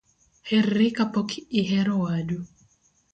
[0.49, 1.29] Herri kapok
[1.59, 2.39] ihero wadu